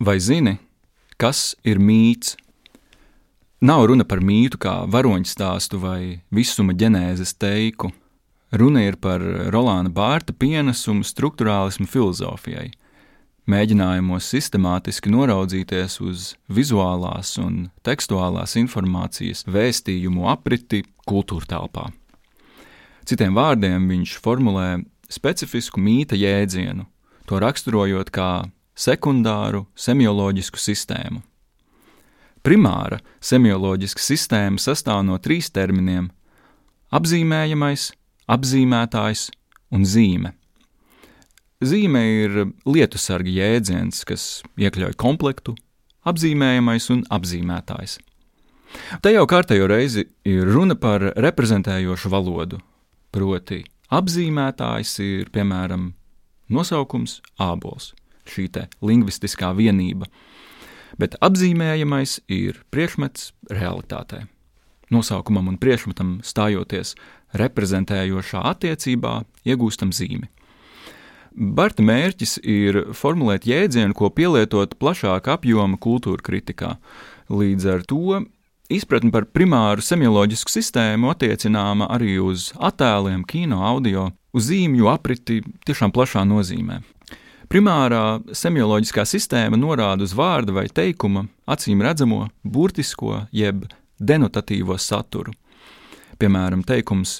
Vai 0.00 0.14
zini, 0.16 0.54
kas 1.20 1.52
ir 1.60 1.76
mīts? 1.76 2.32
Nav 3.60 3.82
runa 3.90 4.06
par 4.08 4.22
mītu 4.24 4.56
kā 4.56 4.86
varoņu 4.88 5.28
stāstu 5.28 5.76
vai 5.82 6.22
visuma 6.32 6.72
ģenēzes 6.72 7.34
teiku. 7.36 7.90
Runa 8.48 8.80
ir 8.86 8.94
par 8.96 9.20
Rolāna 9.52 9.90
Bārta 9.92 10.32
pienesumu 10.32 11.04
struktūrālismu 11.04 11.84
filozofijai, 11.84 12.70
mēģinājumos 13.44 14.28
sistemātiski 14.32 15.12
noraudzīties 15.12 15.98
uz 16.00 16.30
vizuālās 16.48 17.34
un 17.42 17.66
tekstuālās 17.84 18.56
informācijas 18.56 19.44
vēstījumu 19.52 20.24
apriti 20.32 20.80
kultūra 21.04 21.50
telpā. 21.50 21.90
Citiem 23.04 23.36
vārdiem 23.36 23.84
viņš 23.92 24.16
formulē 24.24 24.70
specifisku 25.12 25.84
mīta 25.84 26.16
jēdzienu, 26.16 26.88
to 27.28 27.42
raksturojot 27.44 28.08
kā 28.16 28.30
sekundāru 28.76 29.66
semioloģisku 29.76 30.60
sistēmu. 30.60 31.22
Primāra 32.40 33.00
semioloģiska 33.20 34.00
sistēma 34.00 34.60
sastāv 34.60 35.02
no 35.04 35.18
trīs 35.20 35.50
terminiem- 35.52 36.10
apzīmējamais, 36.96 37.92
apzīmētājs 38.28 39.30
un 39.70 39.84
zīme. 39.84 40.32
Zīme 41.60 42.00
ir 42.24 42.46
lietusarga 42.64 43.28
jēdziens, 43.28 44.04
kas 44.06 44.42
iekļauj 44.56 44.96
komplektu, 44.96 45.56
apzīmējamais 46.06 46.90
un 46.90 47.04
apzīmētājs. 47.10 47.98
Te 49.02 49.12
jau 49.12 49.26
kārtējo 49.26 49.68
reizi 49.68 50.06
ir 50.24 50.46
runa 50.46 50.74
par 50.74 51.00
reprezentējošu 51.00 52.08
valodu, 52.08 52.60
proti, 53.12 53.64
apzīmētājs 53.92 54.98
ir 55.04 55.28
piemēram 55.34 55.92
nosaukums 56.48 57.20
ābols 57.38 57.92
šī 58.30 58.48
lingvistiskā 58.80 59.52
vienība, 59.56 60.06
bet 60.98 61.16
apzīmējamais 61.20 62.20
ir 62.28 62.62
priekšmets 62.70 63.32
realitātē. 63.50 64.26
Nosaukumam 64.90 65.52
un 65.52 65.58
priekšmetam 65.58 66.18
stājoties 66.26 66.96
reprezentējošā 67.38 68.42
attiecībā, 68.54 69.20
iegūstam 69.46 69.94
zīmi. 69.94 70.26
Barta 71.30 71.84
mērķis 71.86 72.40
ir 72.42 72.80
formulēt 72.98 73.46
jēdzienu, 73.46 73.94
ko 73.94 74.10
pielietot 74.10 74.74
plašāka 74.82 75.36
apjoma 75.38 75.78
kultūra 75.78 76.18
kritikā. 76.26 76.74
Līdz 77.30 77.68
ar 77.70 77.84
to 77.86 78.24
izpratne 78.70 79.12
par 79.14 79.28
primāru 79.30 79.84
semioloģisku 79.84 80.50
sistēmu 80.50 81.12
attiecināma 81.12 81.86
arī 81.94 82.16
uz 82.18 82.50
attēliem, 82.58 83.22
kino, 83.22 83.62
audio, 83.66 84.08
uz 84.34 84.50
zīmju 84.50 84.90
apriti 84.90 85.38
tiešām 85.66 85.94
plašā 85.94 86.26
nozīmē. 86.26 86.80
Primārā 87.50 88.20
semioloģiskā 88.30 89.02
sistēma 89.10 89.58
norāda 89.58 90.04
uz 90.06 90.12
vārda 90.14 90.52
vai 90.54 90.68
teikuma 90.70 91.24
acīm 91.50 91.80
redzamo, 91.82 92.28
burtisko 92.46 93.24
jeb 93.34 93.64
denotatīvo 93.98 94.76
saturu. 94.78 95.34
Piemēram, 96.22 96.62
teikums 96.62 97.16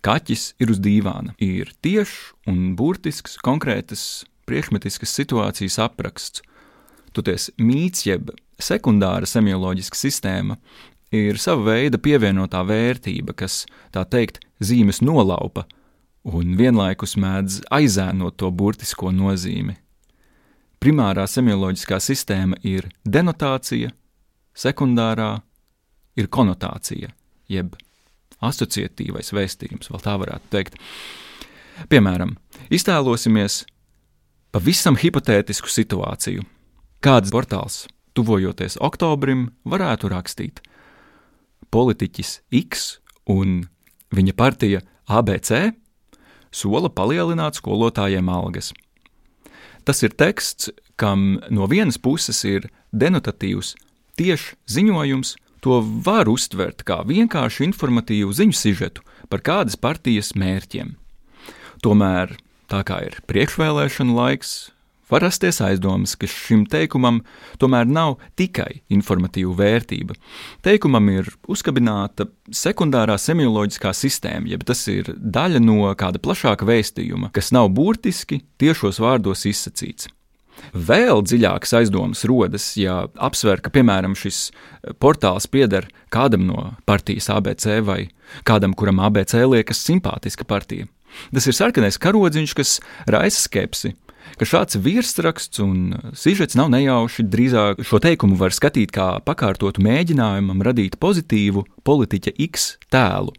Kaķis 0.00 0.54
ir 0.64 0.72
uz 0.72 0.80
dīvāna 0.80 1.34
ir 1.44 1.74
tiešs 1.84 2.14
un 2.48 2.70
burtisks, 2.72 3.36
konkrētas 3.44 4.04
priekšmetiskas 4.48 5.12
situācijas 5.18 5.76
apraksts. 5.84 6.40
Toties 7.12 7.50
mīts 7.60 8.06
jeb 8.08 8.30
sekundāra 8.56 9.28
semioloģiska 9.28 10.00
sistēma 10.06 10.56
ir 11.12 11.36
sava 11.36 11.74
veida 11.74 12.00
pievienotā 12.00 12.64
vērtība, 12.64 13.36
kas, 13.36 13.66
tā 13.92 14.06
teikt, 14.08 14.40
zīmes 14.64 15.02
nolaupa 15.04 15.66
un 16.28 16.56
vienlaikus 16.58 17.16
mēdz 17.20 17.62
aizēnot 17.72 18.36
to 18.40 18.50
burtisko 18.52 19.12
nozīmi. 19.14 19.76
Primārā 20.80 21.26
semioloģiskā 21.28 21.98
sistēma 22.00 22.56
ir 22.64 22.88
denotācija, 23.04 23.90
sekundārā 24.56 25.34
ir 26.16 26.28
konotācija, 26.32 27.10
jeb 27.48 27.76
asociatīvais 28.40 29.32
vēstījums, 29.36 29.90
vēl 29.92 30.00
tā 30.04 30.16
varētu 30.20 30.52
teikt. 30.52 30.78
Piemēram, 31.92 32.34
iztēlosimies 32.72 33.64
pavisam 34.52 34.96
hipotētisku 35.00 35.68
situāciju. 35.68 36.44
Kāds 37.04 37.32
portāls, 37.32 37.84
tuvojoties 38.16 38.76
oktobrim, 38.80 39.50
varētu 39.64 40.10
rakstīt: 40.12 40.60
Politiķis 41.72 42.40
X 42.52 42.98
un 43.28 43.62
viņa 44.12 44.34
partija 44.36 44.82
ABC 45.08 45.70
sola 46.50 46.90
palielināt 46.90 47.58
skolotājiem 47.60 48.28
algas. 48.30 48.72
Tas 49.84 50.02
ir 50.04 50.12
teksts, 50.12 50.70
kam 51.00 51.40
no 51.50 51.66
vienas 51.70 51.96
puses 51.98 52.42
ir 52.44 52.68
denotatīvs, 52.92 53.74
tieši 54.20 54.56
ziņojums, 54.68 55.36
to 55.64 55.80
var 56.04 56.28
uztvert 56.28 56.84
kā 56.88 57.00
vienkārši 57.08 57.66
informatīvu 57.68 58.32
ziņu 58.36 58.56
sižetu 58.56 59.04
par 59.32 59.42
kādas 59.44 59.76
partijas 59.76 60.32
mērķiem. 60.36 60.94
Tomēr, 61.84 62.36
tā 62.68 62.82
kā 62.84 63.00
ir 63.06 63.20
priekšvēlēšana 63.28 64.16
laiks, 64.16 64.70
var 65.10 65.24
rasties 65.26 65.60
aizdomas, 65.64 66.16
ka 66.18 66.28
šim 66.30 66.64
teikumam 66.70 67.20
tomēr 67.62 67.88
nav 67.88 68.18
tikai 68.38 68.82
informatīva 68.92 69.56
vērtība. 69.60 70.16
Teikumam 70.66 71.10
ir 71.12 71.32
uzkabināta 71.50 72.28
sekundārā 72.54 73.18
semioloģiskā 73.20 73.92
sistēma, 73.96 74.48
jeb 74.50 74.64
tas 74.68 74.86
ir 74.92 75.12
daļa 75.16 75.62
no 75.64 75.90
kāda 75.98 76.22
plašāka 76.22 76.68
vēstījuma, 76.68 77.32
kas 77.34 77.52
nav 77.56 77.70
burtiski 77.74 78.42
tiešos 78.60 79.02
vārdos 79.02 79.46
izsacīts. 79.50 80.10
Vēl 80.74 81.22
dziļākas 81.24 81.72
aizdomas 81.78 82.24
rodas, 82.28 82.74
ja 82.76 83.06
apsver, 83.16 83.62
ka, 83.64 83.72
piemēram, 83.72 84.14
šis 84.18 84.50
portāls 85.02 85.48
pieder 85.50 85.88
kādam 86.12 86.44
no 86.48 86.70
partijas 86.88 87.30
ABC 87.32 87.80
vai 87.86 88.02
kādam, 88.46 88.74
kuram 88.76 89.00
ABC 89.02 89.38
liekas 89.46 89.80
simpātiska 89.86 90.46
partija. 90.48 90.88
Tas 91.32 91.48
ir 91.50 91.56
sarkanais 91.56 91.98
karodziņš, 91.98 92.54
kas 92.54 92.76
raisa 93.10 93.40
skepsi, 93.42 93.94
ka 94.38 94.48
šāds 94.48 94.78
virsraksts 94.80 95.62
un 95.62 96.12
sižets 96.16 96.56
nav 96.58 96.70
nejauši. 96.72 97.26
Drīzāk 97.30 97.84
šo 97.86 98.00
teikumu 98.02 98.38
var 98.40 98.54
skatīt 98.56 98.92
kā 98.94 99.12
pakārtotu 99.26 99.82
mēģinājumam 99.84 100.62
radīt 100.66 100.98
pozitīvu 101.02 101.66
politiķa 101.84 102.34
X 102.48 102.74
tēlu. 102.92 103.34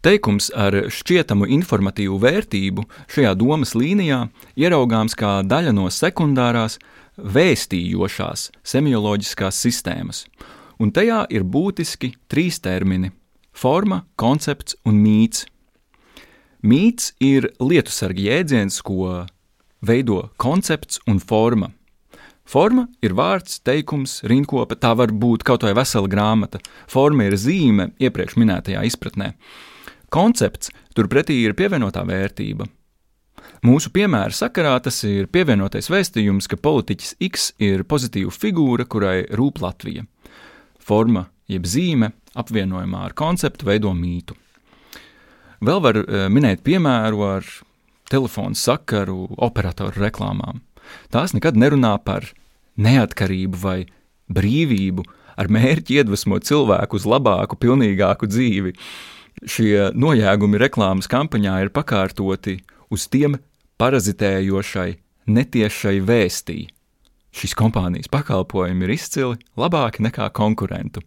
Teikums 0.00 0.48
ar 0.56 0.72
šķietamu 0.88 1.44
informatīvu 1.58 2.16
vērtību 2.22 2.86
šajā 3.12 3.34
domas 3.36 3.74
līnijā 3.76 4.22
ieraugāms 4.56 5.12
kā 5.12 5.42
daļa 5.44 5.74
no 5.76 5.90
sekundārās, 5.92 6.78
vēstījošās 7.20 8.46
semioloģiskās 8.64 9.58
sistēmas, 9.60 10.24
un 10.80 10.92
tajā 10.96 11.26
ir 11.28 11.44
būtiski 11.44 12.14
trīs 12.32 12.60
termini- 12.64 13.12
forma, 13.62 14.06
koncepts 14.16 14.76
un 14.86 15.04
mīts. 15.04 15.44
Mīts 16.64 17.12
ir 17.20 17.50
lietusargi 17.60 18.28
jēdziens, 18.28 18.80
ko 18.82 19.26
veido 19.80 20.30
koncepts 20.36 21.00
un 21.06 21.20
forma. 21.20 21.70
Forma 22.50 22.88
ir 23.04 23.14
vārds, 23.14 23.60
teikums, 23.62 24.20
rinkopa, 24.26 24.74
tā 24.74 24.90
var 24.98 25.12
būt 25.14 25.44
kaut 25.46 25.62
vai 25.62 25.74
vesela 25.76 26.10
grāmata. 26.10 26.58
Forma 26.90 27.28
ir 27.28 27.36
zīme 27.38 27.92
iepriekš 28.02 28.36
minētajā 28.40 28.82
izpratnē. 28.88 29.34
Koncepts 30.10 30.72
turpretī 30.96 31.36
ir 31.44 31.54
pievienotā 31.54 32.02
vērtība. 32.08 32.66
Mūsu 33.62 33.92
piemēra 33.92 34.34
sakarā 34.34 34.72
tas 34.82 35.02
ir 35.06 35.28
pievienotais 35.30 35.90
vēstījums, 35.92 36.48
ka 36.50 36.58
politiķis 36.58 37.14
X 37.22 37.50
ir 37.62 37.84
pozitīva 37.84 38.32
figūra, 38.34 38.86
kurai 38.88 39.28
rūp 39.36 39.60
Latvija. 39.62 40.06
Forma 40.80 41.26
jeb 41.50 41.68
zīme 41.68 42.10
apvienojumā 42.40 43.04
ar 43.06 43.14
konceptu 43.14 43.68
veido 43.68 43.92
mītu. 43.94 44.34
Vēl 45.60 45.82
var 45.84 45.98
eh, 46.00 46.26
minēt 46.32 46.64
piemēru 46.64 47.26
ar 47.26 47.46
telefonu 48.10 48.58
sakaru 48.58 49.28
operatoru 49.38 50.02
reklāmām. 50.02 50.60
Tās 51.12 51.34
nekad 51.36 51.58
nerunā 51.58 51.94
par 52.02 52.26
neatkarību 52.80 53.60
vai 53.62 53.78
brīvību, 54.30 55.04
ar 55.40 55.50
mērķi 55.52 56.00
iedvesmot 56.00 56.46
cilvēku 56.46 56.98
uz 56.98 57.06
labāku, 57.08 57.58
pilnīgāku 57.60 58.28
dzīvi. 58.30 58.74
Šie 59.48 59.90
nojēgumi 59.96 60.60
reklāmas 60.60 61.08
kampaņā 61.10 61.60
ir 61.64 61.72
pakārtoti 61.72 62.58
uz 62.92 63.06
tiem 63.08 63.38
parazitējošai, 63.80 64.90
netiešai 65.30 65.96
vēstī. 66.04 66.58
Šīs 67.30 67.54
kompānijas 67.56 68.10
pakalpojumi 68.10 68.84
ir 68.84 68.94
izcili, 68.96 69.38
labāki 69.56 70.02
nekā 70.02 70.26
konkurentu. 70.34 71.02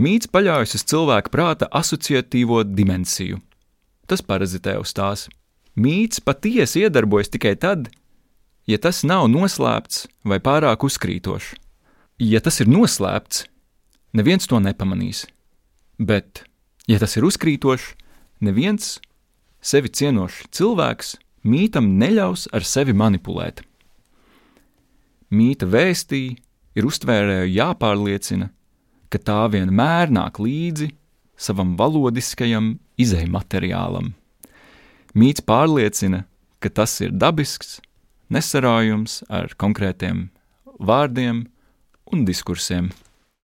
Mīts 0.00 0.28
paļaujas 0.30 0.76
uz 0.78 0.84
cilvēka 0.86 1.32
prāta 1.32 1.68
asociatīvo 1.72 2.62
dimensiju. 2.68 3.40
Tas 4.06 4.22
parazitē 4.22 4.76
uz 4.78 4.92
tās 4.94 5.26
Mīts 5.76 6.22
patiesi 6.24 6.86
iedarbojas 6.86 7.28
tikai 7.34 7.52
tad, 7.60 7.90
ja 8.64 8.78
tas 8.80 9.02
nav 9.04 9.26
noslēpts 9.28 10.06
vai 10.24 10.40
pārāk 10.40 10.86
uzkrītošs. 10.88 11.52
Ja 12.24 12.40
tas 12.40 12.62
ir 12.64 12.70
noslēpts, 12.72 13.44
neviens 14.16 14.48
to 14.48 14.56
nepamanīs. 14.62 15.26
Bet, 16.00 16.46
ja 16.88 16.96
tas 17.00 17.18
ir 17.20 17.26
uzkrītošs, 17.28 17.92
neviens 18.40 18.96
sevi 19.60 19.92
cienošs 19.92 20.46
cilvēks 20.56 21.16
mītam 21.44 21.92
neļaus 22.00 22.48
ar 22.56 22.64
sevi 22.64 22.96
manipulēt. 22.96 23.60
Mīta 25.28 25.68
vēstī 25.68 26.24
ir 26.76 26.86
uztvērēju 26.88 27.52
jāpārliecina, 27.52 28.48
ka 29.12 29.18
tā 29.20 29.42
vienmēr 29.52 30.12
nāk 30.12 30.40
līdzi 30.40 30.92
savam 31.36 31.74
valodiskajam 31.76 32.76
izējumateriālam. 33.00 34.14
Mīts 35.16 35.40
pārliecina, 35.40 36.26
ka 36.60 36.68
tas 36.68 36.92
ir 37.00 37.14
dabisks, 37.16 37.78
nesarājums 38.28 39.22
ar 39.32 39.54
konkrētiem 39.56 40.26
vārdiem 40.76 41.46
un 42.12 42.26
diskursiem. 42.28 42.90